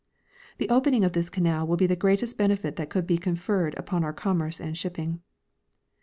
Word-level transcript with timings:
The 0.57 0.67
opening 0.69 1.03
of 1.03 1.13
this 1.13 1.29
canal 1.29 1.67
will 1.67 1.77
be 1.77 1.85
the 1.85 1.95
greatest 1.95 2.35
benefit 2.35 2.75
that 2.77 2.89
could 2.89 3.05
be 3.05 3.19
conferred 3.19 3.75
ujion 3.75 4.01
our 4.01 4.13
commerce 4.13 4.59
and 4.59 4.75
shipping. 4.75 5.21